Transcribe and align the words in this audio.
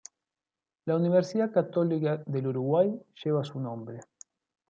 La 0.85 0.95
Universidad 0.95 1.51
Católica 1.51 2.23
del 2.25 2.47
Uruguay 2.47 2.91
lleva 3.23 3.43
su 3.43 3.59
nombre. 3.59 3.99